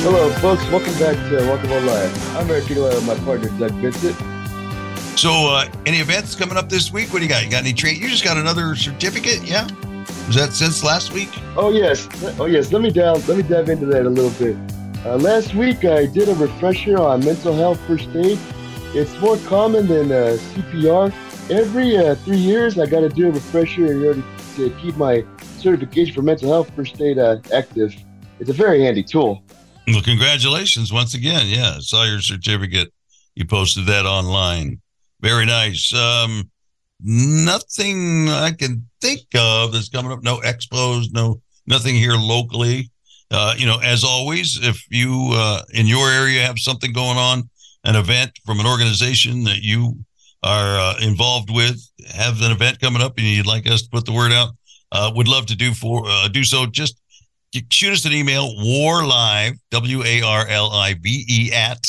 [0.03, 0.63] Hello, folks.
[0.71, 2.35] Welcome back to Walk and Roll Live.
[2.35, 4.40] I'm Eric Aguiar with my partner, Doug Vincent.
[5.21, 7.13] So, uh, any events coming up this week?
[7.13, 7.45] What do you got?
[7.45, 8.01] You got any train?
[8.01, 9.43] You just got another certificate?
[9.43, 9.67] Yeah.
[10.25, 11.29] Was that since last week?
[11.55, 12.07] Oh yes,
[12.39, 12.73] oh yes.
[12.73, 13.21] Let me down.
[13.27, 14.57] Let me dive into that a little bit.
[15.05, 18.39] Uh, last week I did a refresher on mental health first aid.
[18.95, 21.13] It's more common than uh, CPR.
[21.51, 24.23] Every uh, three years I got to do a refresher in order
[24.55, 25.23] to keep my
[25.59, 27.93] certification for mental health first aid uh, active.
[28.39, 29.43] It's a very handy tool.
[29.85, 31.43] Well, congratulations once again.
[31.45, 32.91] Yeah, I saw your certificate.
[33.35, 34.80] You posted that online.
[35.21, 35.93] Very nice.
[35.93, 36.49] Um,
[36.99, 40.23] nothing I can think of that's coming up.
[40.23, 41.11] No expos.
[41.11, 42.89] No nothing here locally.
[43.29, 47.49] Uh, you know, as always, if you uh, in your area have something going on,
[47.85, 49.97] an event from an organization that you
[50.43, 54.05] are uh, involved with, have an event coming up, and you'd like us to put
[54.05, 54.49] the word out,
[54.91, 56.65] uh, would love to do for uh, do so.
[56.65, 56.99] Just
[57.69, 61.85] shoot us an email warlive w-a-r-l-i-v-e at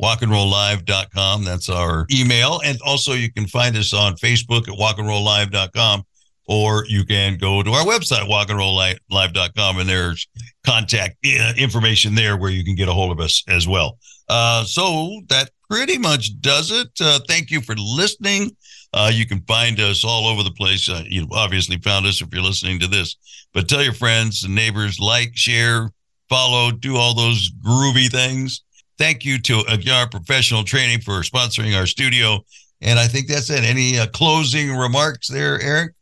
[0.00, 2.60] walkandrolllive.com that's our email.
[2.64, 6.04] And also you can find us on facebook at walkandrolllive.com
[6.48, 10.28] or you can go to our website walkandrolllive.com and there's
[10.64, 13.98] contact uh, information there where you can get a hold of us as well.
[14.28, 16.88] Uh, so that pretty much does it.
[17.00, 18.50] Uh, thank you for listening.
[18.92, 20.88] Uh, you can find us all over the place.
[20.88, 23.16] Uh, you obviously found us if you're listening to this.
[23.52, 25.90] But tell your friends and neighbors, like, share,
[26.28, 28.62] follow, do all those groovy things.
[28.98, 32.44] Thank you to Aguiar Professional Training for sponsoring our studio.
[32.80, 33.64] And I think that's it.
[33.64, 35.94] Any uh, closing remarks there, Eric?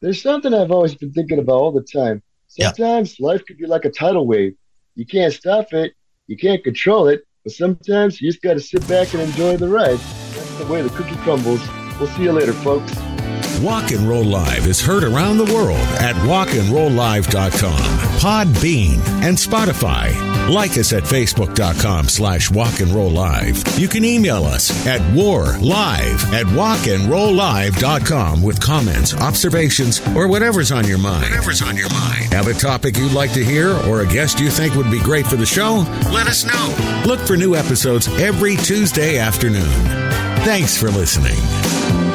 [0.00, 2.22] There's something I've always been thinking about all the time.
[2.56, 2.72] Yeah.
[2.72, 4.56] Sometimes life could be like a tidal wave.
[4.94, 5.94] You can't stop it,
[6.26, 9.68] you can't control it, but sometimes you just got to sit back and enjoy the
[9.68, 9.98] ride.
[9.98, 11.60] That's the way the cookie crumbles.
[11.98, 12.92] We'll see you later, folks.
[13.62, 17.78] Walk and Roll Live is heard around the world at walkandrolllive.com,
[18.18, 20.14] Podbean, and Spotify.
[20.48, 23.62] Like us at facebook.com slash walk and roll live.
[23.78, 30.98] You can email us at warlive at walkandrolllive.com with comments, observations, or whatever's on your
[30.98, 31.24] mind.
[31.24, 32.32] Whatever's on your mind.
[32.32, 35.26] Have a topic you'd like to hear or a guest you think would be great
[35.26, 35.84] for the show?
[36.12, 37.02] Let us know.
[37.06, 39.66] Look for new episodes every Tuesday afternoon.
[40.44, 42.05] Thanks for listening.